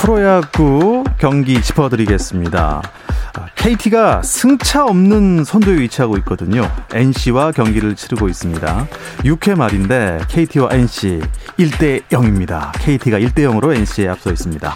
[0.00, 2.80] 프로야구 경기 짚어드리겠습니다.
[3.54, 6.66] KT가 승차 없는 선두에 위치하고 있거든요.
[6.94, 8.88] NC와 경기를 치르고 있습니다.
[9.24, 11.20] 6회 말인데 KT와 NC
[11.58, 12.72] 1대 0입니다.
[12.80, 14.74] KT가 1대 0으로 NC에 앞서 있습니다.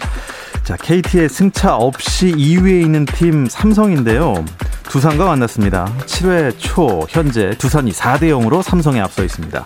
[0.63, 4.45] 자, KT의 승차 없이 2위에 있는 팀 삼성인데요.
[4.83, 5.91] 두산과 만났습니다.
[6.05, 9.65] 7회 초 현재 두산이 4대 0으로 삼성에 앞서 있습니다.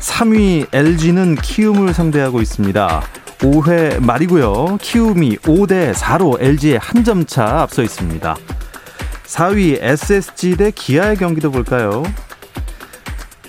[0.00, 3.19] 3위 LG는 키움을 상대하고 있습니다.
[3.40, 4.78] 5회 말이고요.
[4.80, 8.36] 키움이 5대 4로 LG의 한 점 차 앞서 있습니다.
[9.24, 12.02] 4위 SSG 대 기아의 경기도 볼까요?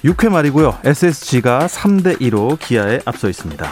[0.05, 0.77] 6회 말이고요.
[0.85, 3.67] SSG가 3대 2로 기아에 앞서 있습니다.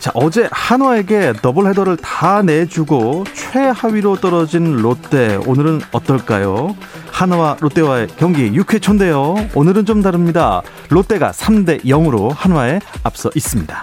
[0.00, 6.76] 자, 어제 한화에게 더블 헤더를 다 내주고 최하위로 떨어진 롯데 오늘은 어떨까요?
[7.10, 9.34] 한화와 롯데와의 경기 6회 초인데요.
[9.54, 10.62] 오늘은 좀 다릅니다.
[10.90, 13.82] 롯데가 3대 0으로 한화에 앞서 있습니다.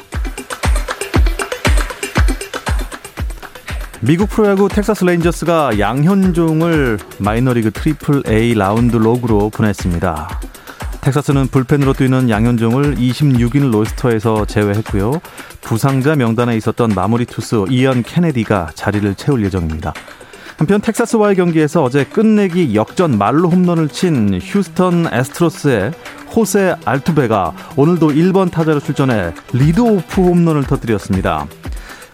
[4.06, 10.42] 미국 프로야구 텍사스 레인저스가 양현종을 마이너리그 트리플 A 라운드 록으로 보냈습니다.
[11.00, 15.22] 텍사스는 불펜으로 뛰는 양현종을 26인 로스터에서 제외했고요.
[15.62, 19.94] 부상자 명단에 있었던 마무리 투수 이언 케네디가 자리를 채울 예정입니다.
[20.58, 25.94] 한편 텍사스와의 경기에서 어제 끝내기 역전 만루 홈런을 친 휴스턴 애스트로스의
[26.36, 31.48] 호세 알투베가 오늘도 1번 타자로 출전해 리드오프 홈런을 터뜨렸습니다.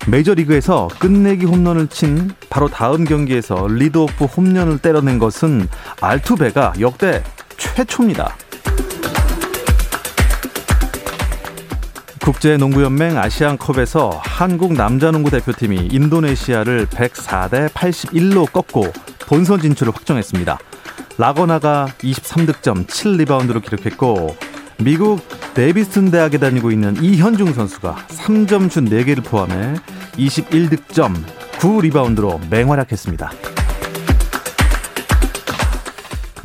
[0.08, 5.68] 메이저리그에서 끝내기 홈런을 친 바로 다음 경기에서 리드오프 홈런을 때려낸 것은
[6.02, 7.24] 알투베가 역대
[7.58, 8.36] 최초입니다.
[12.22, 18.92] 국제농구연맹 아시안컵에서 한국 남자농구 대표팀이 인도네시아를 104대 81로 꺾고
[19.28, 20.60] 본선 진출을 확정했습니다.
[21.18, 24.36] 라거나가 23득점 7리바운드로 기록했고
[24.82, 25.20] 미국
[25.56, 29.76] 데비슨 대학에 다니고 있는 이현중 선수가 3점 슛 4개를 포함해
[30.14, 31.16] 21득점
[31.60, 33.32] 9리바운드로 맹활약했습니다.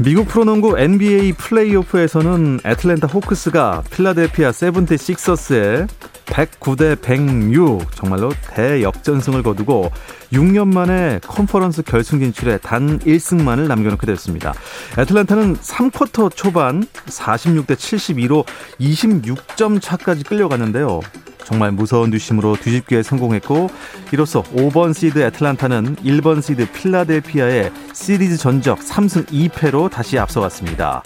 [0.00, 5.86] 미국 프로농구 NBA 플레이오프에서는 애틀랜타 호크스가 필라델피아 세븐티 식서스에
[6.34, 9.90] 109대 106 정말로 대역전승을 거두고
[10.32, 14.52] 6년 만에 컨퍼런스 결승 진출에 단 1승만을 남겨놓게 됐습니다.
[14.98, 18.44] 애틀랜타는 3쿼터 초반 46대 72로
[18.80, 21.00] 26점 차까지 끌려갔는데요.
[21.44, 23.68] 정말 무서운 뒷심으로 뒤집기에 성공했고
[24.12, 31.02] 이로써 5번 시드 애틀란타는 1번 시드 필라델피아의 시리즈 전적 3승 2패로 다시 앞서갔습니다.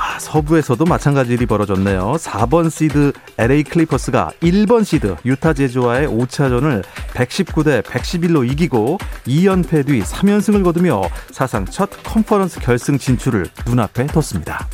[0.00, 2.14] 아, 서부에서도 마찬가지 일이 벌어졌네요.
[2.18, 8.96] 4번 시드 LA 클리퍼스가 1번 시드 유타 재즈와의 5차전을 119대 111로 이기고
[9.26, 14.66] 2연패 뒤 3연승을 거두며 사상 첫 컨퍼런스 결승 진출을 눈앞에 뒀습니다.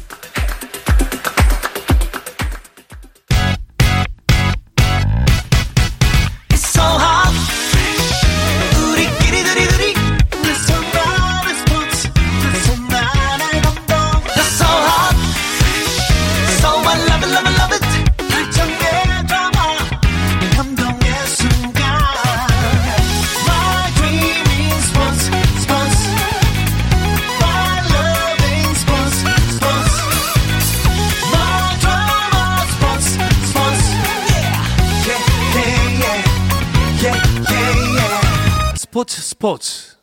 [39.46, 39.94] 스포츠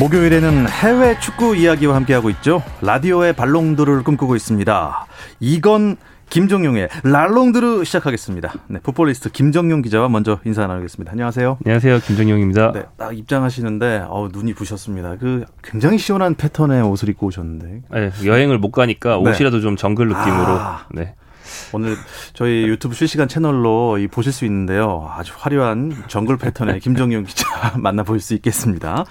[0.00, 2.64] 목요일에는 해외 축구 이야기와 함께하고 있죠.
[2.82, 5.06] 라디오의 발롱도를 꿈꾸고 있습니다.
[5.38, 5.96] 이건
[6.30, 8.52] 김정용의 랄롱드르 시작하겠습니다.
[8.68, 11.12] 네, 풋볼리스트 김정용 기자와 먼저 인사 나누겠습니다.
[11.12, 11.58] 안녕하세요.
[11.64, 12.00] 안녕하세요.
[12.00, 12.72] 김정용입니다.
[12.72, 15.16] 네, 딱 입장하시는데 어, 눈이 부셨습니다.
[15.16, 17.82] 그 굉장히 시원한 패턴의 옷을 입고 오셨는데.
[17.90, 19.30] 네, 여행을 못 가니까 네.
[19.30, 20.46] 옷이라도 좀 정글 느낌으로.
[20.48, 21.14] 아, 네.
[21.72, 21.96] 오늘
[22.32, 25.08] 저희 유튜브 실시간 채널로 이 보실 수 있는데요.
[25.16, 27.46] 아주 화려한 정글 패턴의 김정용 기자
[27.78, 29.04] 만나볼 수 있겠습니다.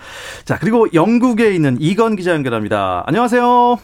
[0.43, 3.03] 자, 그리고 영국에 있는 이건 기자 연결합니다.
[3.07, 3.79] 안녕하세요.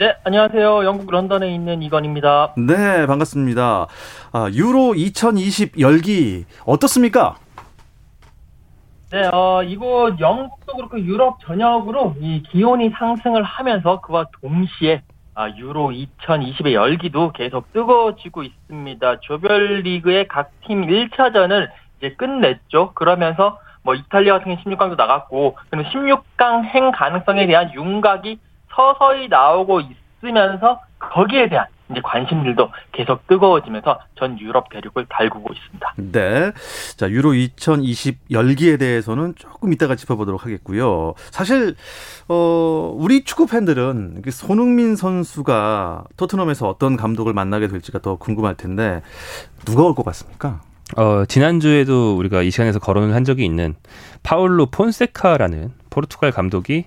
[0.00, 0.86] 네, 안녕하세요.
[0.86, 2.54] 영국 런던에 있는 이건입니다.
[2.56, 3.86] 네, 반갑습니다.
[4.32, 7.36] 아, 유로 2020 열기 어떻습니까?
[9.12, 15.02] 네, 어, 이곳 영국도 그렇고 유럽 전역으로 이 기온이 상승을 하면서 그와 동시에
[15.34, 19.20] 아, 유로 2020의 열기도 계속 뜨거워지고 있습니다.
[19.20, 21.68] 조별리그의 각 팀 1차전을
[21.98, 22.92] 이제 끝냈죠.
[22.94, 28.38] 그러면서 뭐 이탈리아 같은 경우 16강도 나갔고 그리고 16강 행 가능성에 대한 윤곽이
[28.74, 29.80] 서서히 나오고
[30.22, 35.94] 있으면서 거기에 대한 이제 관심들도 계속 뜨거워지면서 전 유럽 대륙을 달구고 있습니다.
[36.12, 36.52] 네.
[36.96, 41.14] 자, 유로 2020 열기에 대해서는 조금 이따가 짚어보도록 하겠고요.
[41.32, 41.74] 사실,
[42.28, 49.02] 어, 우리 축구 팬들은 손흥민 선수가 토트넘에서 어떤 감독을 만나게 될지가 더 궁금할 텐데,
[49.64, 50.60] 누가 올 것 같습니까?
[50.96, 53.74] 어, 지난주에도 우리가 이 시간에서 거론을 한 적이 있는
[54.22, 56.86] 파울로 폰세카라는 포르투갈 감독이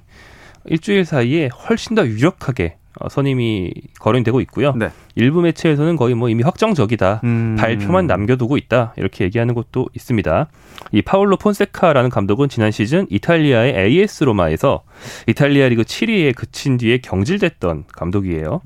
[0.66, 4.74] 일주일 사이에 훨씬 더 유력하게 어, 선임이 거론되고 있고요.
[4.74, 4.90] 네.
[5.16, 7.22] 일부 매체에서는 거의 뭐 이미 확정적이다.
[7.24, 7.56] 음.
[7.58, 8.94] 발표만 남겨두고 있다.
[8.98, 10.48] 이렇게 얘기하는 것도 있습니다.
[10.92, 14.84] 이 파울로 폰세카라는 감독은 지난 시즌 이탈리아의 AS 로마에서
[15.28, 18.62] 이탈리아 리그 7위에 그친 뒤에 경질됐던 감독이에요.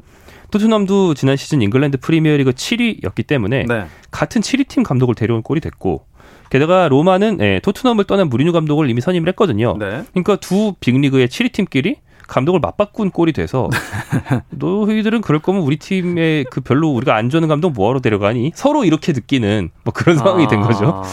[0.52, 3.86] 토트넘도 지난 시즌 잉글랜드 프리미어리그 7위였기 때문에 네.
[4.12, 6.06] 같은 7위 팀 감독을 데려온 꼴이 됐고
[6.50, 9.76] 게다가 로마는 예, 토트넘을 떠난 무리뉴 감독을 이미 선임을 했거든요.
[9.78, 10.04] 네.
[10.12, 11.98] 그러니까 두 빅리그의 7위 팀끼리
[12.28, 13.70] 감독을 맞바꾼 꼴이 돼서
[14.52, 18.52] 너희들은 그럴 거면 우리 팀에 그 별로 우리가 안 좋아하는 감독 뭐하러 데려가니?
[18.54, 20.48] 서로 이렇게 느끼는 뭐 그런 상황이 아...
[20.48, 21.04] 된 거죠.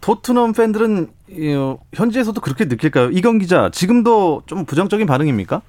[0.00, 1.08] 토트넘 팬들은
[1.94, 3.08] 현지에서도 그렇게 느낄까요?
[3.10, 5.62] 이경 기자, 지금도 좀 부정적인 반응입니까?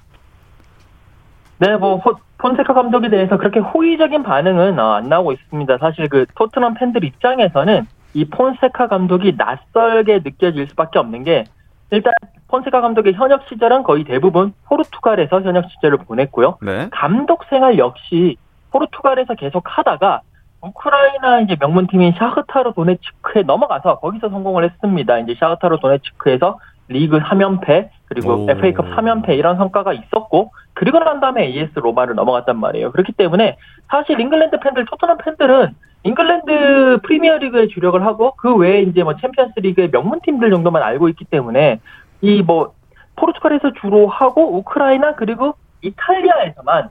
[1.58, 2.02] 네, 뭐
[2.38, 5.78] 폰세카 감독에 대해서 그렇게 호의적인 반응은 어, 안 나오고 있습니다.
[5.78, 7.86] 사실 그 토트넘 팬들 입장에서는
[8.16, 11.44] 이 폰세카 감독이 낯설게 느껴질 수밖에 없는 게
[11.90, 12.14] 일단
[12.48, 16.56] 폰세카 감독의 현역 시절은 거의 대부분 포르투갈에서 현역 시절을 보냈고요.
[16.62, 16.88] 네.
[16.92, 18.38] 감독 생활 역시
[18.70, 20.22] 포르투갈에서 계속 하다가
[20.62, 25.18] 우크라이나 이제 명문팀인 샤흐타르 도네츠크에 넘어가서 거기서 성공을 했습니다.
[25.18, 26.58] 이제 샤흐타르 도네츠크에서
[26.88, 28.50] 리그 3연패 그리고 오.
[28.50, 32.92] FA컵 3연패 이런 성과가 있었고 그리고 난 다음에 AS 로마를 넘어갔단 말이에요.
[32.92, 33.58] 그렇기 때문에
[33.88, 35.74] 사실 잉글랜드 팬들, 토트넘 팬들은
[36.06, 41.80] 잉글랜드 프리미어리그에 주력을 하고 그 외에 이제 뭐 챔피언스리그의 명문 팀들 정도만 알고 있기 때문에
[42.22, 42.74] 이 뭐
[43.16, 46.90] 포르투갈에서 주로 하고 우크라이나 그리고 이탈리아에서만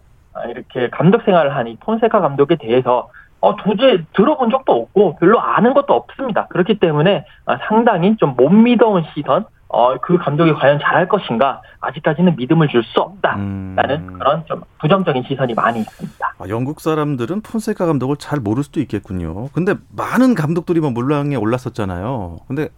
[0.50, 3.10] 이렇게 감독 생활을 한 이 폰세카 감독에 대해서
[3.42, 6.48] 어, 도저히 들어본 적도 없고 별로 아는 것도 없습니다.
[6.48, 7.26] 그렇기 때문에
[7.68, 13.00] 상당히 좀 못 믿어온 시선, 어, 그 감독이 과연 잘할 것인가 아직까지는 믿음을 줄 수
[13.02, 14.14] 없다라는 음.
[14.18, 16.34] 그런 좀 부정적인 시선이 많이 있습니다.
[16.38, 19.50] 아, 영국 사람들은 폰세카 감독을 잘 모를 수도 있겠군요.
[19.54, 22.38] 근데 많은 감독들이 뭐 물랑에 올랐었잖아요.
[22.48, 22.70] 근데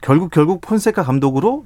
[0.00, 1.64] 결국 결국 폰세카 감독으로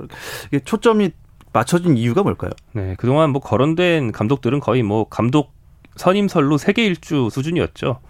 [0.64, 1.10] 초점이
[1.52, 2.50] 맞춰진 이유가 뭘까요?
[2.72, 5.52] 네, 그동안 뭐 거론된 감독들은 거의 뭐 감독
[5.96, 8.00] 선임설로 세계 일주 수준이었죠.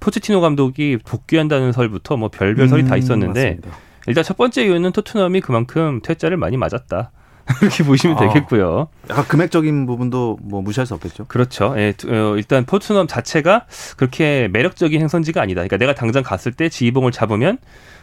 [0.00, 3.85] 포체티노 감독이 복귀한다는 설부터 뭐 별별 설이 음, 다 있었는데 맞습니다.
[4.06, 7.10] 일단 첫 번째 이유는 토트넘이 그만큼 퇴짜를 많이 맞았다.
[7.62, 8.88] 이렇게 보시면 아, 되겠고요.
[9.08, 11.26] 약간 금액적인 부분도 뭐 무시할 수 없겠죠.
[11.26, 11.74] 그렇죠.
[11.76, 13.66] 예, 어, 일단 포트넘 자체가
[13.96, 15.60] 그렇게 매력적인 행선지가 아니다.
[15.60, 17.58] 그러니까 내가 당장 갔을 때 지휘봉을 잡으면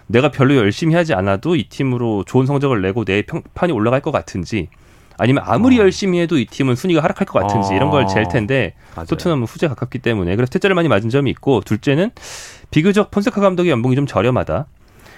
[0.07, 4.69] 내가 별로 열심히 하지 않아도 이 팀으로 좋은 성적을 내고 내 평판이 올라갈 것 같은지
[5.17, 5.83] 아니면 아무리 어.
[5.83, 7.75] 열심히 해도 이 팀은 순위가 하락할 것 같은지 어.
[7.75, 9.07] 이런 걸 잴 텐데 맞아요.
[9.07, 12.11] 토트넘은 후제 가깝기 때문에 그래서 퇴짜를 많이 맞은 점이 있고 둘째는
[12.71, 14.67] 비교적 폰세카 감독의 연봉이 좀 저렴하다.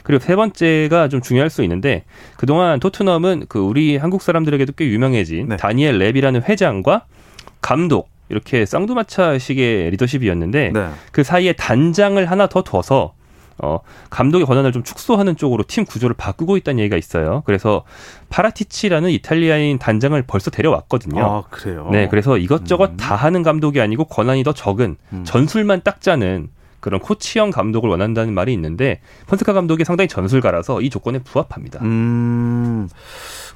[0.05, 2.03] 그리고 세 번째가 좀 중요할 수 있는데
[2.37, 5.57] 그동안 토트넘은 그 우리 한국 사람들에게도 꽤 유명해진 네.
[5.57, 7.05] 다니엘 랩이라는 회장과
[7.59, 10.89] 감독 이렇게 쌍두마차식의 리더십이었는데 네.
[11.11, 13.13] 그 사이에 단장을 하나 더 둬서
[13.57, 17.41] 어, 감독의 권한을 좀 축소하는 쪽으로 팀 구조를 바꾸고 있다는 얘기가 있어요.
[17.45, 17.83] 그래서
[18.29, 21.25] 파라티치라는 이탈리아인 단장을 벌써 데려왔거든요.
[21.25, 21.89] 아, 그래요?
[21.91, 22.97] 네, 그래서 이것저것 음.
[22.97, 25.23] 다 하는 감독이 아니고 권한이 더 적은 음.
[25.23, 26.49] 전술만 딱 짜는
[26.85, 31.79] 그런 코치형 감독을 원한다는 말이 있는데 폰세카 감독이 상당히 전술가라서 이 조건에 부합합니다.
[31.81, 32.87] 음,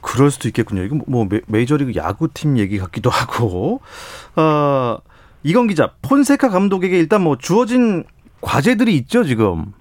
[0.01, 0.83] 그럴 수도 있겠군요.
[0.83, 3.81] 이거 뭐 메이저리그 야구팀 얘기 같기도 하고.
[4.35, 4.97] 어,
[5.43, 8.03] 이건 기자, 폰세카 감독에게 일단 뭐 주어진
[8.41, 9.73] 과제들이 있죠, 지금.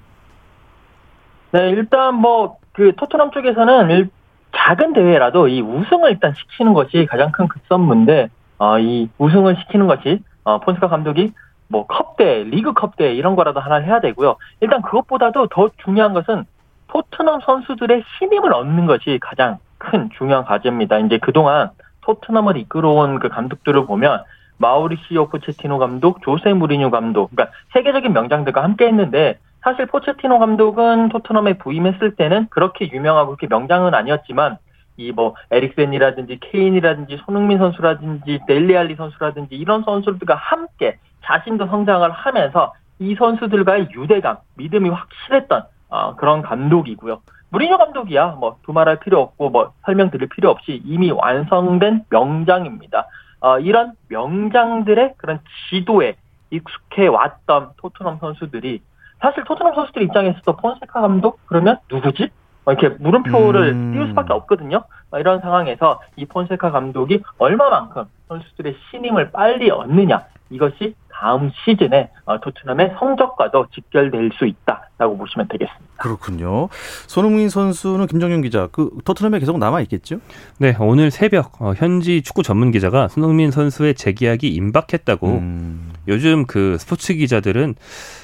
[1.52, 4.08] 네, 일단 뭐 그 토트넘 쪽에서는
[4.56, 8.28] 작은 대회라도 이 우승을 일단 시키는 것이 가장 큰 급선무인데
[8.58, 11.32] 어, 이 우승을 시키는 것이 어, 폰세카 감독이
[11.68, 14.36] 뭐 컵대, 리그 컵대 이런 거라도 하나 해야 되고요.
[14.60, 16.44] 일단 그것보다도 더 중요한 것은
[16.88, 20.98] 토트넘 선수들의 신임을 얻는 것이 가장 큰 중요한 과제입니다.
[21.00, 21.70] 이제 그동안
[22.00, 24.24] 토트넘을 이끌어온 그 감독들을 보면
[24.56, 31.58] 마우리시오 포체티노 감독, 조세 무리뉴 감독, 그러니까 세계적인 명장들과 함께 했는데 사실 포체티노 감독은 토트넘에
[31.58, 34.56] 부임했을 때는 그렇게 유명하고 그렇게 명장은 아니었지만
[34.98, 42.74] 이 뭐 에릭센이라든지 케인이라든지 손흥민 선수라든지 델리 알리 선수라든지 이런 선수들과 함께 자신도 성장을 하면서
[42.98, 47.20] 이 선수들과의 유대감, 믿음이 확실했던 어, 그런 감독이고요.
[47.50, 53.06] 무리뉴 감독이야 뭐 두말할 필요 없고 뭐 설명드릴 필요 없이 이미 완성된 명장입니다.
[53.40, 55.40] 어, 이런 명장들의 그런
[55.70, 56.16] 지도에
[56.50, 58.82] 익숙해 왔던 토트넘 선수들이
[59.20, 62.30] 사실 토트넘 선수들 입장에서도 폰세카 감독 그러면 누구지?
[62.72, 63.92] 이렇게 물음표를 음.
[63.92, 64.84] 띄울 수밖에 없거든요.
[65.18, 72.94] 이런 상황에서 이 폰세카 감독이 얼마만큼 선수들의 신임을 빨리 얻느냐 이것이 다음 시즌에 어, 토트넘의
[72.98, 75.94] 성적과도 직결될 수 있다라고 보시면 되겠습니다.
[75.96, 76.68] 그렇군요.
[77.08, 80.20] 손흥민 선수는 김정윤 기자, 그 토트넘에 계속 남아 있겠죠?
[80.58, 85.26] 네, 오늘 새벽 어, 현지 축구 전문 기자가 손흥민 선수의 재계약이 임박했다고.
[85.26, 85.92] 음.
[86.06, 87.74] 요즘 그 스포츠 기자들은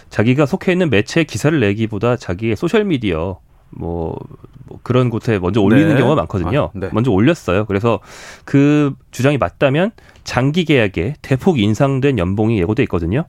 [0.08, 3.38] 자기가 속해 있는 매체 기사를 내기보다 자기의 소셜 미디어
[3.70, 4.18] 뭐,
[4.66, 5.96] 뭐 그런 곳에 먼저 올리는 네.
[5.96, 6.70] 경우가 많거든요.
[6.74, 6.90] 아, 네.
[6.92, 7.64] 먼저 올렸어요.
[7.66, 8.00] 그래서
[8.44, 9.92] 그 주장이 맞다면
[10.24, 13.24] 장기 계약에 대폭 인상된 연봉이 예고돼 있거든요.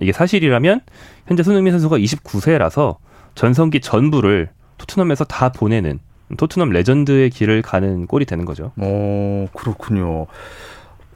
[0.00, 0.80] 이게 사실이라면
[1.26, 2.96] 현재 손흥민 선수가 29세라서
[3.34, 5.98] 전성기 전부를 토트넘에서 다 보내는
[6.36, 8.72] 토트넘 레전드의 길을 가는 꼴이 되는 거죠.
[8.76, 10.26] 어, 그렇군요.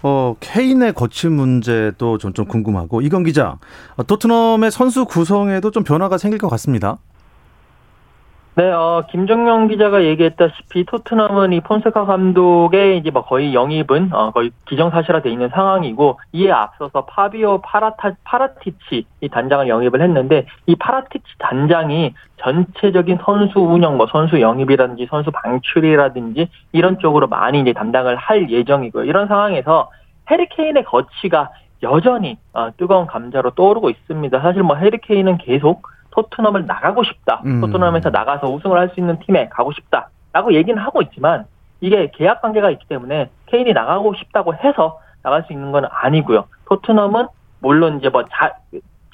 [0.03, 3.59] 어, 케인의 거친 문제도 좀, 좀 궁금하고, 이건 기자,
[3.97, 6.99] 어, 토트넘의 선수 구성에도 좀 변화가 생길 것 같습니다.
[8.57, 14.50] 네, 어, 김정영 기자가 얘기했다시피 토트넘은 이 폰세카 감독의 이제 뭐 거의 영입은 어, 거의
[14.66, 22.12] 기정사실화돼 있는 상황이고 이에 앞서서 파비오 파라타 파라티치 이 단장을 영입을 했는데 이 파라티치 단장이
[22.38, 29.04] 전체적인 선수 운영, 뭐 선수 영입이라든지 선수 방출이라든지 이런 쪽으로 많이 이제 담당을 할 예정이고요.
[29.04, 29.90] 이런 상황에서
[30.28, 31.50] 해리케인의 거치가
[31.85, 34.40] 여전히 어, 뜨거운 감자로 떠오르고 있습니다.
[34.40, 37.43] 사실 뭐 해리케인은 계속 토트넘을 나가고 싶다.
[37.45, 37.61] 음.
[37.61, 41.45] 토트넘에서 나가서 우승을 할 수 있는 팀에 가고 싶다 라고 얘기는 하고 있지만
[41.81, 46.45] 이게 계약 관계가 있기 때문에 케인이 나가고 싶다고 해서 나갈 수 있는 건 아니고요.
[46.69, 47.26] 토트넘은
[47.61, 48.55] 물론 이제 뭐 자,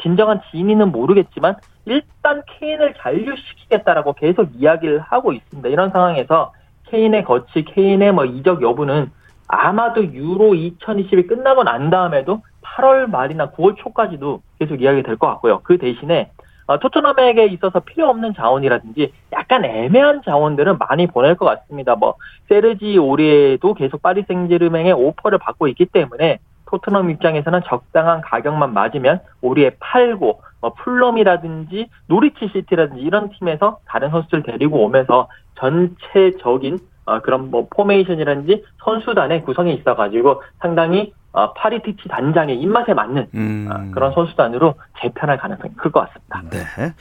[0.02, 5.68] 진정한 진위는 모르겠지만 일단 케인을 잔류시키겠다라고 계속 이야기를 하고 있습니다.
[5.68, 6.52] 이런 상황에서
[6.88, 9.10] 케인의 거치, 케인의 뭐 이적 여부는
[9.48, 15.60] 아마도 유로 2020이 끝나고 난 다음에도 8월 말이나 9월 초까지도 계속 이야기 될 것 같고요.
[15.62, 16.30] 그 대신에
[16.66, 21.94] 어, 토트넘에게 있어서 필요 없는 자원이라든지 약간 애매한 자원들은 많이 보낼 것 같습니다.
[21.94, 22.14] 뭐
[22.48, 29.76] 세르지 오리에도 계속 파리 생제르맹의 오퍼를 받고 있기 때문에 토트넘 입장에서는 적당한 가격만 맞으면 오리에
[29.78, 37.68] 팔고 뭐 풀럼이라든지 노리치 시티라든지 이런 팀에서 다른 선수들 데리고 오면서 전체적인 어, 그런 뭐
[37.70, 43.68] 포메이션이라든지 선수단의 구성이 있어가지고 상당히 어, 파라티치 단장의 입맛에 맞는 음.
[43.70, 46.42] 어, 그런 선수단으로 재편할 가능성이 클 것 같습니다.
[46.50, 46.94] 네.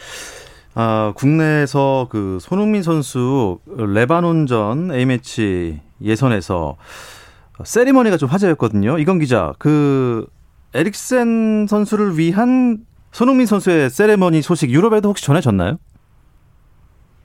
[0.76, 6.76] 아, 국내에서 그 손흥민 선수 레바논전 A매치 예선에서
[7.64, 8.98] 세리머니가 좀 화제였거든요.
[9.00, 10.28] 이건 기자, 그
[10.74, 12.80] 에릭센 선수를 위한
[13.14, 15.78] 손흥민 선수의 세리머니 소식 유럽에도 혹시 전해졌나요?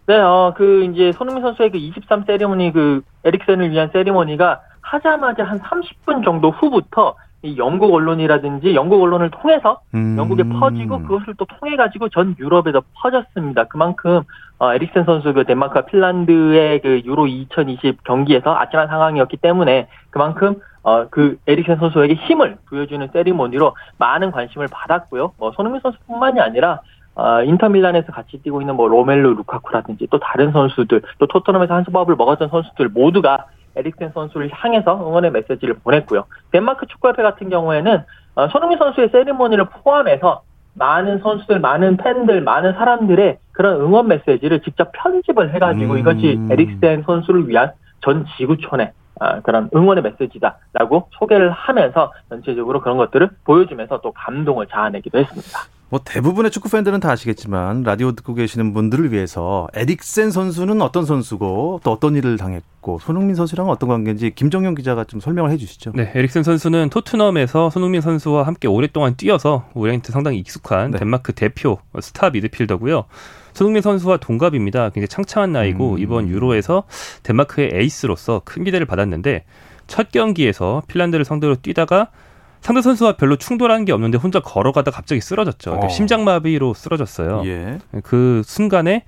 [0.06, 5.60] 네, 어, 그, 이제, 손흥민 선수의 그 23 세리머니, 그, 에릭센을 위한 세리머니가 하자마자 한
[5.60, 10.16] 30분 정도 후부터 이 영국 언론이라든지 영국 언론을 통해서 음.
[10.18, 13.64] 영국에 퍼지고 그것을 또 통해 가지고 전 유럽에도 퍼졌습니다.
[13.64, 14.22] 그만큼
[14.58, 21.06] 어, 에릭센 선수 그 덴마크와 핀란드의 그 유로 2020 경기에서 아찔한 상황이었기 때문에 그만큼 어,
[21.08, 25.32] 그 에릭센 선수에게 힘을 부여주는 세리머니로 많은 관심을 받았고요.
[25.38, 26.80] 뭐 손흥민 선수뿐만이 아니라
[27.14, 32.16] 어, 인터밀란에서 같이 뛰고 있는 뭐 로멜로 루카쿠라든지 또 다른 선수들 또 토트넘에서 한 수밥을
[32.16, 33.46] 먹었던 선수들 모두가
[33.76, 36.24] 에릭센 선수를 향해서 응원의 메시지를 보냈고요.
[36.50, 40.42] 덴마크 축구협회 같은 경우에는 어, 손흥민 선수의 세리머니를 포함해서
[40.74, 45.98] 많은 선수들, 많은 팬들, 많은 사람들의 그런 응원 메시지를 직접 편집을 해가지고 음.
[45.98, 47.72] 이것이 에릭센 선수를 위한
[48.02, 55.18] 전 지구촌의 어, 그런 응원의 메시지다라고 소개를 하면서 전체적으로 그런 것들을 보여주면서 또 감동을 자아내기도
[55.18, 55.60] 했습니다.
[55.90, 61.80] 뭐 대부분의 축구 팬들은 다 아시겠지만 라디오 듣고 계시는 분들을 위해서 에릭센 선수는 어떤 선수고
[61.82, 65.92] 또 어떤 일을 당했고 손흥민 선수랑은 어떤 관계인지 김정용 기자가 좀 설명을 해주시죠.
[65.96, 70.98] 네, 에릭센 선수는 토트넘에서 손흥민 선수와 함께 오랫동안 뛰어서 우리한테 상당히 익숙한 네.
[70.98, 73.06] 덴마크 대표 스타 미드필더고요.
[73.52, 74.90] 손흥민 선수와 동갑입니다.
[74.90, 75.98] 굉장히 창창한 나이고 음.
[75.98, 76.84] 이번 유로에서
[77.24, 79.44] 덴마크의 에이스로서 큰 기대를 받았는데
[79.88, 82.10] 첫 경기에서 핀란드를 상대로 뛰다가
[82.60, 85.70] 상대 선수와 별로 충돌한 게 없는데 혼자 걸어가다 갑자기 쓰러졌죠.
[85.70, 85.88] 그러니까 어.
[85.88, 87.42] 심장마비로 쓰러졌어요.
[87.46, 87.78] 예.
[88.02, 89.04] 그 순간에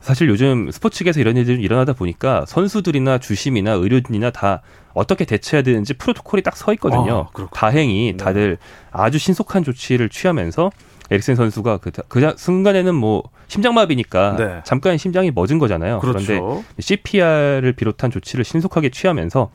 [0.00, 4.62] 사실 요즘 스포츠계에서 이런 일들이 일어나다 보니까 선수들이나 주심이나 의료진이나 다
[4.94, 7.28] 어떻게 대처해야 되는지 프로토콜이 딱 서 있거든요.
[7.34, 8.16] 아, 다행히 네.
[8.16, 8.58] 다들
[8.90, 10.70] 아주 신속한 조치를 취하면서
[11.10, 14.60] 에릭센 선수가 그, 그 순간에는 뭐 심장마비니까 네.
[14.64, 16.00] 잠깐 심장이 멎은 거잖아요.
[16.00, 16.24] 그렇죠.
[16.26, 19.50] 그런데 CPR을 비롯한 조치를 신속하게 취하면서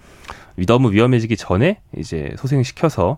[0.66, 3.18] 너무 위험해지기 전에 이제 소생시켜서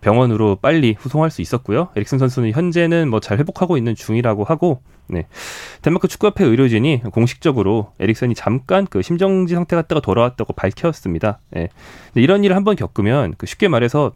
[0.00, 1.88] 병원으로 빨리 후송할 수 있었고요.
[1.96, 5.26] 에릭슨 선수는 현재는 뭐 잘 회복하고 있는 중이라고 하고, 네.
[5.82, 11.40] 덴마크 축구협회 의료진이 공식적으로 에릭슨이 잠깐 그 심정지 상태 갔다가 돌아왔다고 밝혔습니다.
[11.50, 11.68] 네.
[12.14, 14.12] 이런 일을 한번 겪으면 그 쉽게 말해서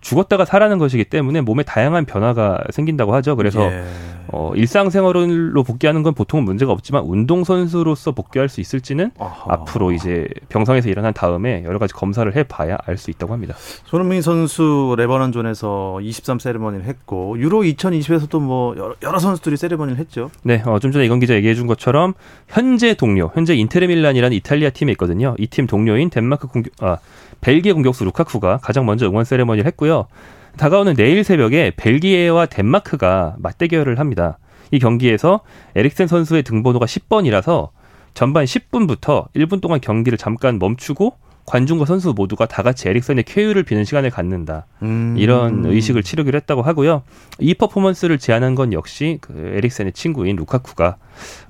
[0.00, 3.36] 죽었다가 살아는 것이기 때문에 몸에 다양한 변화가 생긴다고 하죠.
[3.36, 3.84] 그래서 예.
[4.28, 9.44] 어, 일상생활로 복귀하는 건 보통은 문제가 없지만 운동선수로서 복귀할 수 있을지는 아하.
[9.54, 13.54] 앞으로 이제 병상에서 일어난 다음에 여러 가지 검사를 해봐야 알 수 있다고 합니다.
[13.84, 20.30] 손흥민 선수 레버넌존에서 23 세레머니를 했고 유로 2020에서도 뭐 여러, 여러 선수들이 세레머니를 했죠.
[20.44, 22.14] 네, 어, 좀 전에 이건 기자 얘기해 준 것처럼
[22.48, 25.34] 현재 동료, 현재 인테르밀란이라는 이탈리아 팀에 있거든요.
[25.38, 26.98] 이 팀 동료인 덴마크 공격, 아,
[27.40, 30.06] 벨기에 공격수 루카쿠가 가장 먼저 응원 세레머니를 했고요.
[30.56, 34.38] 다가오는 내일 새벽에 벨기에와 덴마크가 맞대결을 합니다.
[34.70, 35.40] 이 경기에서
[35.74, 37.70] 에릭센 선수의 등번호가 10번이라서
[38.14, 43.84] 전반 10분부터 1분 동안 경기를 잠깐 멈추고 관중과 선수 모두가 다 같이 에릭슨의 쾌유를 비는
[43.84, 44.66] 시간을 갖는다.
[44.82, 45.16] 음.
[45.18, 47.02] 이런 의식을 치르기로 했다고 하고요.
[47.40, 50.96] 이 퍼포먼스를 제안한 건 역시 그 에릭슨의 친구인 루카쿠가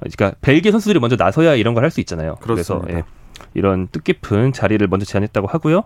[0.00, 2.37] 그러니까 벨기에 선수들이 먼저 나서야 이런 걸 할 수 있잖아요.
[2.37, 2.87] 그렇습니다.
[2.87, 3.04] 그래서 예,
[3.54, 5.84] 이런 뜻깊은 자리를 먼저 제안했다고 하고요.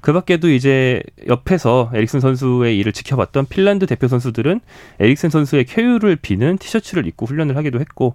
[0.00, 4.60] 그 밖에도 이제 옆에서 에릭슨 선수의 일을 지켜봤던 핀란드 대표 선수들은
[5.00, 8.14] 에릭슨 선수의 쾌유를 비는 티셔츠를 입고 훈련을 하기도 했고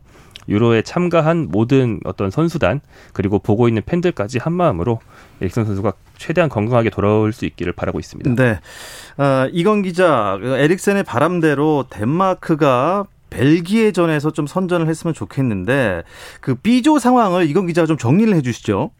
[0.50, 2.82] 유로에 참가한 모든 어떤 선수단
[3.14, 5.00] 그리고 보고 있는 팬들까지 한 마음으로
[5.42, 8.36] 에릭슨 선수가 최대한 건강하게 돌아올 수 있기를 바라고 있습니다.
[8.36, 8.60] 네.
[9.18, 16.04] 어, 이건 기자, 에릭센의 바람대로 덴마크가 벨기에전에서 좀 선전을 했으면 좋겠는데
[16.42, 18.92] 그 B조 상황을 이건 기자가 좀 정리를 해주시죠.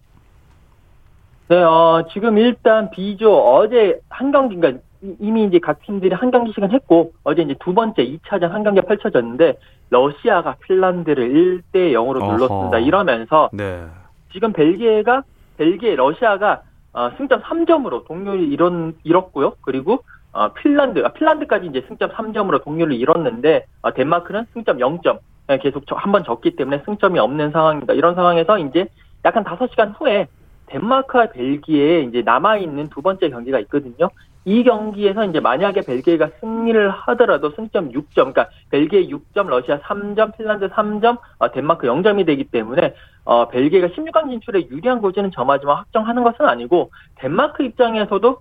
[1.50, 4.74] 네, 어, 지금 일단 B조 어제 한 경기, 가
[5.20, 9.58] 이미 이제 각 팀들이 한 경기씩은 했고 어제 이제 두 번째 2차전 한 경기가 펼쳐졌는데
[9.90, 12.80] 러시아가 핀란드를 1대 0으로 눌렀습니다.
[12.80, 13.84] 이러면서 네.
[14.32, 15.24] 지금 벨기에가
[15.58, 16.64] 벨기에 러시아가
[16.94, 19.56] 어, 승점 3점으로 동률을 이뤘, 이뤘고요.
[19.62, 25.20] 그리고 어, 핀란드, 아, 핀란드까지 이제 승점 3점으로 동률을 이뤘는데 어, 덴마크는 승점 0점
[25.62, 27.94] 계속 한 번 졌기 때문에 승점이 없는 상황입니다.
[27.94, 28.88] 이런 상황에서 이제
[29.26, 30.28] 약간 5시간 후에
[30.68, 34.10] 덴마크와 벨기에 이제 남아 있는 두 번째 경기가 있거든요.
[34.46, 40.70] 이 경기에서 이제 만약에 벨기에가 승리를 하더라도 승점 6점, 그러니까 벨기에 6점, 러시아 3점, 핀란드
[40.70, 42.94] 3점, 어, 덴마크 0점이 되기 때문에
[43.26, 48.38] 어, 벨기에가 16강 진출에 유리한 고지는 점하지만 확정하는 것은 아니고 덴마크 입장에서도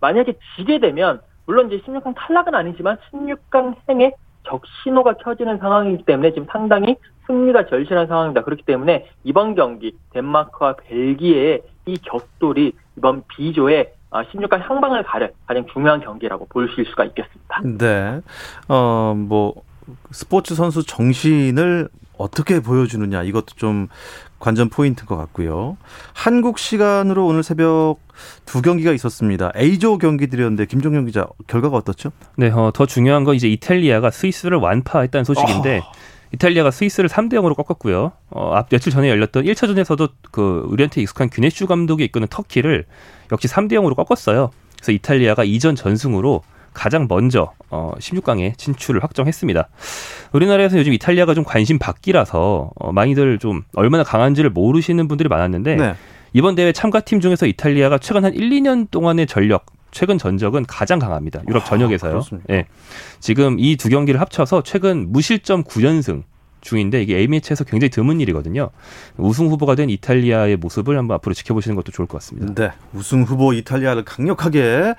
[0.00, 4.12] 만약에 지게 되면 물론 이제 16강 탈락은 아니지만 16강 행에
[4.44, 8.42] 적신호가 켜지는 상황이기 때문에 지금 상당히 승리가 절실한 상황입니다.
[8.44, 16.00] 그렇기 때문에 이번 경기 덴마크와 벨기에의 이 격돌이 이번 B조의 16강 향방을 가른 가장 중요한
[16.00, 17.60] 경기라고 볼 수가 있겠습니다.
[17.78, 18.20] 네.
[18.68, 19.54] 어, 뭐,
[20.10, 23.88] 스포츠 선수 정신을 어떻게 보여주느냐 이것도 좀
[24.38, 25.76] 관전 포인트인 것 같고요.
[26.12, 27.96] 한국 시간으로 오늘 새벽
[28.44, 29.52] 두 경기가 있었습니다.
[29.56, 32.10] A조 경기들이었는데 김종현 기자 결과가 어떻죠?
[32.36, 35.92] 네, 어, 더 중요한 건 이제 이탈리아가 스위스를 완파했다는 소식인데 어.
[36.32, 38.12] 이탈리아가 스위스를 3대 0으로 꺾었고요.
[38.30, 42.84] 어, 앞 며칠 전에 열렸던 1차전에서도 그 우리한테 익숙한 규네슈 감독이 이끄는 터키를
[43.32, 44.50] 역시 3대 0으로 꺾었어요.
[44.76, 46.42] 그래서 이탈리아가 이전 전승으로
[46.78, 49.68] 가장 먼저 어 16강에 진출을 확정했습니다.
[50.32, 55.94] 우리나라에서 요즘 이탈리아가 좀 관심 밖이라서 어 많이들 좀 얼마나 강한지를 모르시는 분들이 많았는데 네.
[56.32, 61.42] 이번 대회 참가팀 중에서 이탈리아가 최근 한 1, 2년 동안의 전력 최근 전적은 가장 강합니다.
[61.48, 62.18] 유럽 아, 전역에서요.
[62.18, 62.66] 아, 네.
[63.20, 66.22] 지금 이 두 경기를 합쳐서 최근 무실점 9연승
[66.60, 68.70] 중인데 이게 A매치에서 굉장히 드문 일이거든요.
[69.16, 72.52] 우승 후보가 된 이탈리아의 모습을 한번 앞으로 지켜보시는 것도 좋을 것 같습니다.
[72.54, 72.72] 네.
[72.92, 74.94] 우승 후보 이탈리아를 강력하게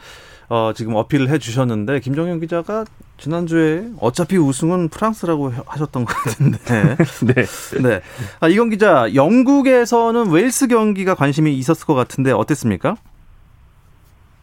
[0.49, 2.83] 어, 지금 어필을 해 주셨는데 김정현 기자가
[3.17, 6.57] 지난주에 어차피 우승은 프랑스라고 하셨던 것 같은데.
[7.27, 7.81] 네.
[7.83, 8.01] 네.
[8.39, 12.95] 아, 이건 기자, 영국에서는 웨일스 경기가 관심이 있었을 것 같은데 어땠습니까?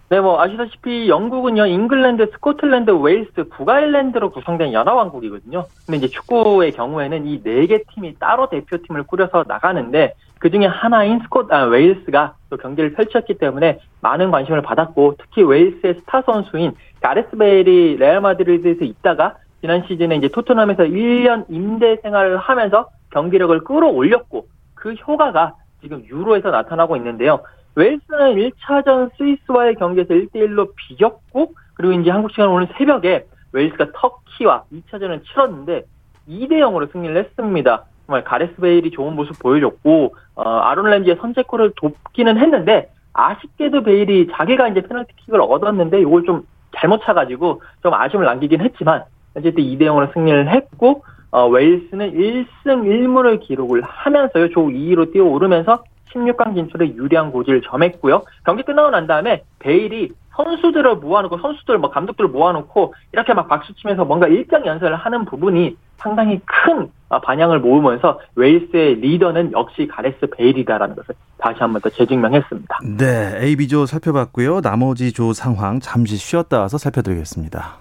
[0.09, 5.64] 네, 뭐 아시다시피 영국은요, 잉글랜드, 스코틀랜드, 웨일스, 북아일랜드로 구성된 연합왕국이거든요.
[5.85, 10.14] 근데 이제 축구의 경우에는 이 네 개 팀이 따로 대표팀을 꾸려서 나가는데
[10.47, 15.95] 그 중에 하나인 스콧 아, 웨일스가 또 경기를 펼쳤기 때문에 많은 관심을 받았고 특히 웨일스의
[15.95, 22.89] 스타 선수인 가레스 베일이 레알 마드리드에서 있다가 지난 시즌에 이제 토트넘에서 1년 임대 생활을 하면서
[23.11, 27.41] 경기력을 끌어올렸고 그 효과가 지금 유로에서 나타나고 있는데요.
[27.75, 35.25] 웨일스는 1차전 스위스와의 경기에서 1대1로 비겼고 그리고 이제 한국 시간 오늘 새벽에 웨일스가 터키와 2차전을
[35.25, 35.87] 치렀는데
[36.29, 37.85] 2대 0으로 승리를 했습니다.
[38.07, 44.69] 정말 가레스 베일이 좋은 모습 보여줬고 어, 아론 램지의 선제골을 돕기는 했는데 아쉽게도 베일이 자기가
[44.69, 46.42] 이제 페널티킥을 얻었는데 이걸 좀
[46.77, 53.40] 잘못 차가지고 좀 아쉬움을 남기긴 했지만 어쨌든 2대 0으로 승리를 했고 어, 웨일스는 1승 1무를
[53.40, 54.51] 기록을 하면서요.
[54.51, 58.23] 조 2위로 뛰어오르면서 16강 진출에 유리한 고지를 점했고요.
[58.45, 64.05] 경기 끝나고 난 다음에 베일이 선수들을 모아놓고 선수들 뭐 감독들을 모아놓고 이렇게 막 박수 치면서
[64.05, 70.96] 뭔가 일정 연설을 하는 부분이 상당히 큰 어, 반향을 모으면서 웨일스의 리더는 역시 가레스 베일이다라는
[70.96, 72.79] 것을 다시 한 번 더 재증명했습니다.
[72.99, 74.61] 네, A, B조 살펴봤고요.
[74.61, 77.77] 나머지 조 상황 잠시 쉬었다 와서 살펴드리겠습니다.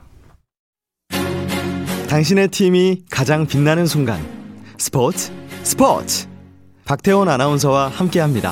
[2.10, 4.20] 당신의 팀이 가장 빛나는 순간
[4.78, 5.32] 스포츠
[5.64, 6.28] 스포츠
[6.86, 8.52] 박태원 아나운서와 함께합니다.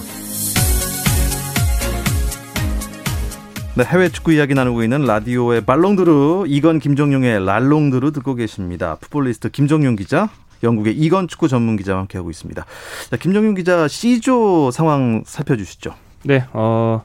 [3.76, 8.98] 네, 해외 축구 이야기 나누고 있는 라디오의 발롱드루 이건 김정용의 랄롱드루 듣고 계십니다.
[9.02, 10.30] 풋볼리스트 김정용 기자,
[10.62, 12.64] 영국의 이건 축구 전문 기자와 함께 하고 있습니다.
[13.10, 15.96] 자, 김정용 기자 C조 상황 살펴주시죠.
[16.26, 17.04] 네, 어,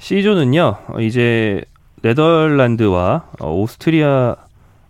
[0.00, 1.64] C조는요, 이제
[2.02, 4.36] 네덜란드와 오스트리아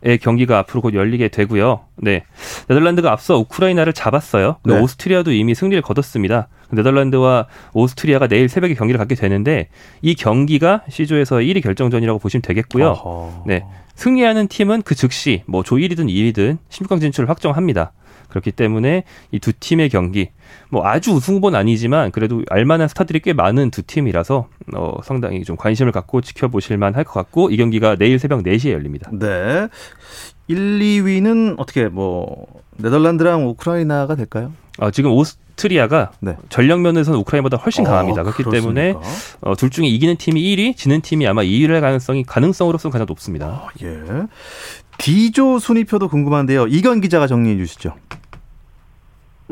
[0.04, 1.80] 의 경기가 앞으로 곧 열리게 되고요.
[1.96, 2.24] 네.
[2.68, 4.56] 네덜란드가 앞서 우크라이나를 잡았어요.
[4.64, 4.80] 네.
[4.80, 6.48] 오스트리아도 이미 승리를 거뒀습니다.
[6.70, 9.68] 네덜란드와 오스트리아가 내일 새벽에 경기를 갖게 되는데
[10.00, 12.88] 이 경기가 C조에서 1위 결정전이라고 보시면 되겠고요.
[12.88, 13.44] 어허.
[13.46, 13.64] 네.
[13.94, 17.92] 승리하는 팀은 그 즉시 뭐 조 1위든 2위든 16강 진출을 확정합니다.
[18.32, 20.30] 그렇기 때문에 이 두 팀의 경기
[20.70, 25.56] 뭐 아주 우승 후보는 아니지만 그래도 알만한 스타들이 꽤 많은 두 팀이라서 어 상당히 좀
[25.56, 29.10] 관심을 갖고 지켜보실 만할 것 같고 이 경기가 내일 새벽 4시에 열립니다.
[29.12, 29.68] 네.
[30.48, 32.46] 1, 2위는 어떻게 뭐
[32.78, 34.52] 네덜란드랑 우크라이나가 될까요?
[34.78, 36.36] 어, 지금 오스트리아가 네.
[36.48, 38.22] 전력 면에서는 우크라이나보다 훨씬 어, 강합니다.
[38.22, 39.00] 그렇기 그렇습니까?
[39.00, 39.06] 때문에
[39.40, 43.46] 어, 둘 중에 이기는 팀이 1위, 지는 팀이 아마 2위를 할 가능성이 가능성으로서는 가장 높습니다.
[43.48, 44.02] 어, 예.
[44.98, 46.66] D조 순위표도 궁금한데요.
[46.68, 47.94] 이건 기자가 정리해 주시죠.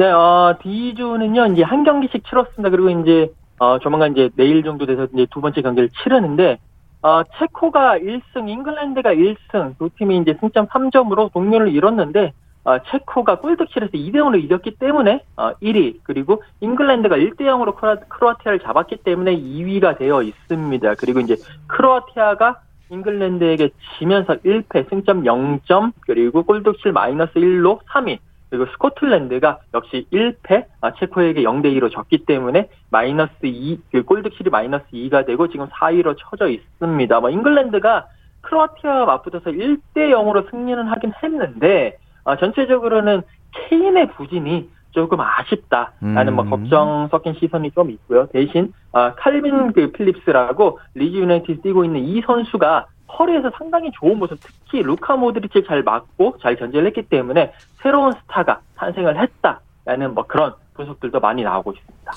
[0.01, 2.71] 네, 어, D조는요, 이제 한 경기씩 치렀습니다.
[2.71, 6.59] 그리고 이제, 어, 조만간 이제 내일 정도 돼서 이제 두 번째 경기를 치르는데,
[7.03, 12.33] 어, 체코가 1승, 잉글랜드가 1승, 두 팀이 이제 승점 3점으로 동률을 이뤘는데,
[12.65, 17.75] 어, 체코가 골득실에서 2대0으로 이겼기 때문에, 어, 1위, 그리고 잉글랜드가 1대0으로
[18.09, 20.95] 크로아티아를 잡았기 때문에 2위가 되어 있습니다.
[20.95, 21.37] 그리고 이제
[21.67, 28.19] 크로아티아가 잉글랜드에게 지면서 1패, 승점 0점, 그리고 골득실 마이너스 1로 3위,
[28.51, 34.85] 그리고 스코틀랜드가 역시 1패 아, 체코에게 0대 2로 졌기 때문에 마이너스 2, 그 골득실이 마이너스
[34.93, 37.21] 2가 되고 지금 4위로 쳐져 있습니다.
[37.21, 38.07] 뭐 잉글랜드가
[38.43, 46.49] 크로아티아와 맞붙어서 1대 0으로 승리는 하긴 했는데 아, 전체적으로는 케인의 부진이 조금 아쉽다라는 뭐 음.
[46.49, 48.27] 뭐 걱정 섞인 시선이 좀 있고요.
[48.27, 52.87] 대신 아, 칼빈 그 필립스라고 리즈 유나이티드 뛰고 있는 이 선수가
[53.19, 58.61] 허리에서 상당히 좋은 모습, 특히 루카 모드리치를 잘 막고 잘 견제를 했기 때문에 새로운 스타가
[58.77, 62.13] 탄생을 했다라는 뭐 그런 분석들도 많이 나오고 있습니다.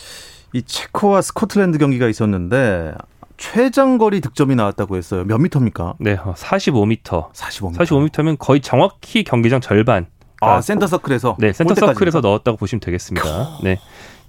[0.53, 2.93] 이 체코와 스코틀랜드 경기가 있었는데
[3.37, 5.23] 최장거리 득점이 나왔다고 했어요.
[5.25, 5.95] 몇 미터입니까?
[5.99, 7.31] 네, 45미터.
[7.33, 7.77] 45m.
[7.77, 10.05] 45미터면 거의 정확히 경기장 절반.
[10.39, 11.37] 아, 센터 서클에서?
[11.39, 13.59] 네, 센터 서클에서 넣었다고 보시면 되겠습니다.
[13.63, 13.79] 네.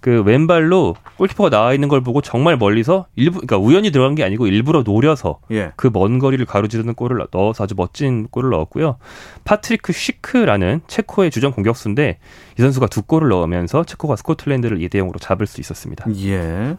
[0.04, 4.46] 그 왼발로 골키퍼가 나와 있는 걸 보고 정말 멀리서 일부 그러니까 우연히 들어간 게 아니고
[4.46, 5.72] 일부러 노려서 예.
[5.76, 8.98] 그먼 거리를 가로지르는 골을 넣어서 아주 멋진 골을 넣었고요.
[9.44, 12.18] 파트리크 쉬크라는 체코의 주전 공격수인데
[12.58, 16.04] 이 선수가 두 골을 넣으면서 체코가 스코틀랜드를 2대 0으로 잡을 수 있었습니다.
[16.18, 16.76] 예.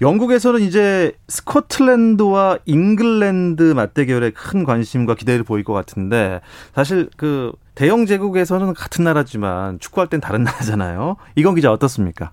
[0.00, 6.40] 영국에서는 이제 스코틀랜드와 잉글랜드 맞대결에 큰 관심과 기대를 보일 것 같은데
[6.72, 11.16] 사실 그 대영 제국에서는 같은 나라지만 축구할 땐 다른 나라잖아요.
[11.34, 12.30] 이건 기자 어떻습니까?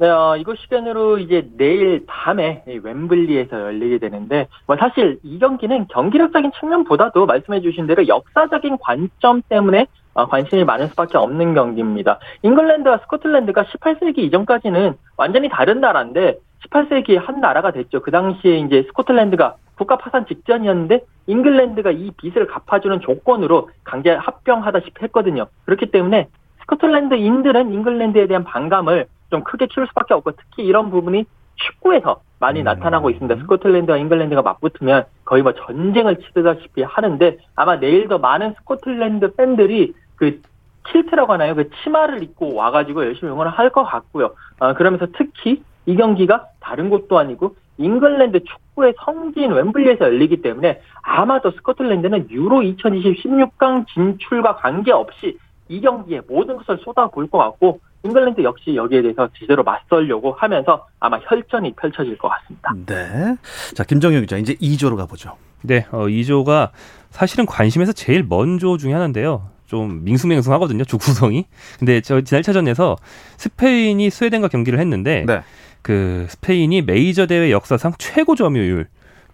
[0.00, 6.52] 네, 어, 이거 시간으로 이제 내일 밤에 웸블리에서 열리게 되는데, 뭐 사실 이 경기는 경기력적인
[6.60, 12.20] 측면보다도 말씀해주신 대로 역사적인 관점 때문에 어, 관심이 많을 수밖에 없는 경기입니다.
[12.42, 16.38] 잉글랜드와 스코틀랜드가 18세기 이전까지는 완전히 다른 나라인데,
[16.70, 18.00] 18세기에 한 나라가 됐죠.
[18.00, 25.46] 그 당시에 이제 스코틀랜드가 국가 파산 직전이었는데 잉글랜드가 이 빚을 갚아주는 조건으로 강제 합병하다시피 했거든요.
[25.66, 26.28] 그렇기 때문에
[26.62, 31.24] 스코틀랜드인들은 잉글랜드에 대한 반감을 좀 크게 키울 수밖에 없고 특히 이런 부분이
[31.56, 32.64] 축구에서 많이 음.
[32.64, 33.40] 나타나고 있습니다.
[33.42, 40.40] 스코틀랜드와 잉글랜드가 맞붙으면 거의 뭐 전쟁을 치르다시피 하는데 아마 내일도 많은 스코틀랜드 팬들이 그
[40.86, 41.54] 킬트라고 하나요?
[41.54, 44.34] 그 치마를 입고 와가지고 열심히 응원을 할 것 같고요.
[44.60, 51.50] 어, 그러면서 특히 이 경기가 다른 곳도 아니고 잉글랜드 축구의 성지인 웸블리에서 열리기 때문에 아마도
[51.52, 55.38] 스코틀랜드는 유로 2020 16강 진출과 관계없이
[55.68, 61.18] 이 경기에 모든 것을 쏟아부을 것 같고 잉글랜드 역시 여기에 대해서 제대로 맞설려고 하면서 아마
[61.18, 62.72] 혈전이 펼쳐질 것 같습니다.
[62.86, 63.36] 네.
[63.74, 65.36] 자, 김정현 기자, 이제 E조로 가보죠.
[65.62, 66.70] 네, 어, E조가
[67.10, 69.50] 사실은 관심에서 제일 먼 조 중에 하나인데요.
[69.66, 71.44] 좀 밍숭맹숭하거든요, 조 구성이.
[71.78, 72.96] 근데 저 지난 차전에서
[73.36, 75.42] 스페인이 스웨덴과 경기를 했는데 네.
[75.82, 78.88] 그 스페인이 메이저 대회 역사상 최고 점유율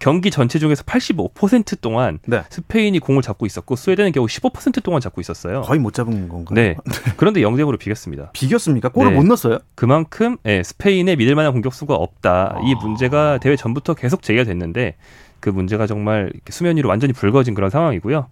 [0.04, 2.42] 경기 전체 중에서 85% 동안 네.
[2.50, 5.62] 스페인이 공을 잡고 있었고 스웨덴은 겨우 15% 동안 잡고 있었어요.
[5.62, 6.54] 거의 못 잡은 건가요?
[6.54, 6.76] 네.
[7.16, 8.28] 그런데 0대0으로 비겼습니다.
[8.34, 8.90] 비겼습니까?
[8.90, 9.16] 골을 네.
[9.16, 9.60] 못 넣었어요?
[9.74, 12.56] 그만큼 네, 스페인의 믿을 만한 공격수가 없다.
[12.56, 12.60] 아...
[12.66, 14.96] 이 문제가 대회 전부터 계속 제기가 됐는데
[15.40, 18.26] 그 문제가 정말 수면 위로 완전히 불거진 그런 상황이고요.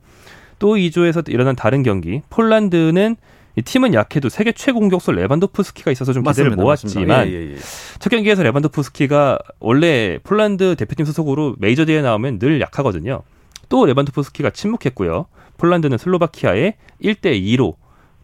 [0.58, 3.16] 또 E조에서 일어난 다른 경기, 폴란드는
[3.56, 7.56] 이 팀은 약해도 세계 최고 공격수 레반도프스키가 있어서 좀 기대를 맞습니다, 모았지만 예, 예, 예.
[7.98, 13.22] 첫 경기에서 레반도프스키가 원래 폴란드 대표팀 소속으로 메이저 대회 나오면 늘 약하거든요.
[13.68, 15.26] 또 레반도프스키가 침묵했고요.
[15.58, 17.76] 폴란드는 슬로바키아에 1대 2로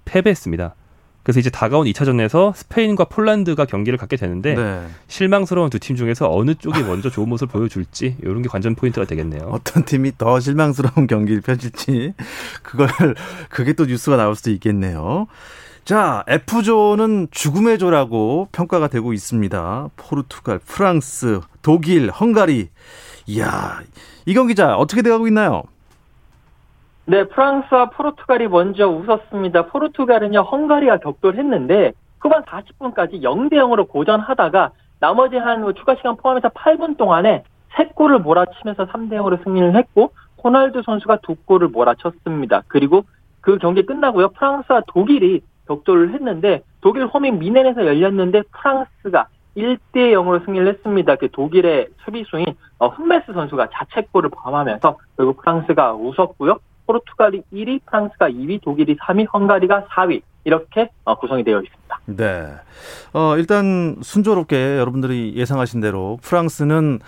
[0.04, 0.74] 패배했습니다.
[1.28, 4.86] 그래서 이제 다가온 2차전에서 스페인과 폴란드가 경기를 갖게 되는데 네.
[5.08, 9.42] 실망스러운 두 팀 중에서 어느 쪽이 먼저 좋은 모습을 보여줄지 이런 게 관전 포인트가 되겠네요.
[9.52, 12.14] 어떤 팀이 더 실망스러운 경기를 펼칠지
[12.62, 12.88] 그걸
[13.50, 15.26] 그게 또 뉴스가 나올 수도 있겠네요.
[15.84, 19.90] 자, F조는 죽음의 조라고 평가가 되고 있습니다.
[19.96, 22.70] 포르투갈, 프랑스, 독일, 헝가리.
[23.26, 23.80] 이야,
[24.24, 25.62] 이경 기자 어떻게 돼가고 있나요?
[27.10, 29.68] 네, 프랑스와 포르투갈이 먼저 웃었습니다.
[29.68, 37.44] 포르투갈은요, 헝가리가 격돌했는데 후반 40분까지 0대 0으로 고전하다가 나머지 한 추가 시간 포함해서 8분 동안에
[37.72, 40.12] 3골을 몰아치면서 3대 0으로 승리를 했고
[40.44, 42.64] 호날두 선수가 두 골을 몰아쳤습니다.
[42.68, 43.04] 그리고
[43.40, 44.28] 그 경기 끝나고요.
[44.32, 51.16] 프랑스와 독일이 격돌을 했는데 독일 홈인 미넨에서 열렸는데 프랑스가 1대 0으로 승리를 했습니다.
[51.16, 52.44] 그 독일의 수비수인
[52.78, 56.58] 훈메스 선수가 자책골을 범하면서 결국 프랑스가 웃었고요.
[56.88, 62.00] 포르투갈이 1위, 프랑스가 2위, 독일이 3위, 헝가리가 4위 이렇게 어, 구성이 되어 있습니다.
[62.06, 62.48] 네.
[63.12, 67.00] 어, 일단 순조롭게 여러분들이 예상하신 대로 프랑스는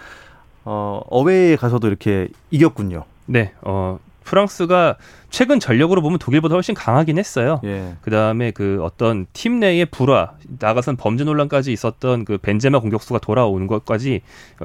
[0.67, 3.05] 어, 어웨이에 가서도 이렇게 이겼군요.
[3.25, 3.55] 네.
[3.63, 4.97] 어, 프랑스가
[5.31, 7.61] 최근 전력으로 보면 독일보다 훨씬 강하긴 했어요.
[7.65, 7.97] 예.
[8.03, 13.67] 그 다음에 그 어떤 팀 내의 불화, 나가선 범죄 논란까지 있었던 그 벤제마 공격수가 돌아오는
[13.67, 14.21] 것까지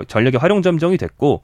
[0.08, 1.42] 전력의 활용 점정이 됐고,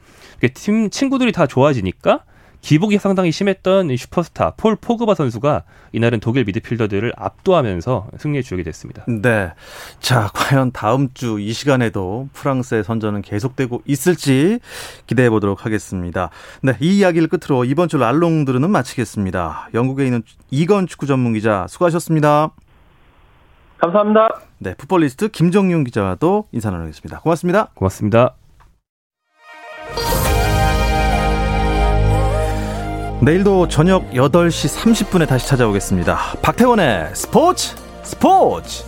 [0.54, 2.24] 팀 친구들이 다 좋아지니까
[2.62, 9.04] 기복이 상당히 심했던 슈퍼스타 폴 포그바 선수가 이날은 독일 미드필더들을 압도하면서 승리에 주역이 됐습니다.
[9.08, 9.52] 네.
[10.00, 14.60] 자, 과연 다음 주 이 시간에도 프랑스의 선전은 계속되고 있을지
[15.08, 16.30] 기대해 보도록 하겠습니다.
[16.62, 19.70] 네, 이 이야기를 끝으로 이번 주 랄롱드르는 마치겠습니다.
[19.74, 22.52] 영국에 있는 이건 축구 전문 기자 수고하셨습니다.
[23.80, 24.30] 감사합니다.
[24.60, 27.20] 네, 풋볼리스트 김정윤 기자와도 인사 나누겠습니다.
[27.22, 27.70] 고맙습니다.
[27.74, 28.41] 고맙습니다.
[33.24, 36.18] 내일도 저녁 8시 30분에 다시 찾아오겠습니다.
[36.42, 38.84] 박태원의 스포츠 스포츠!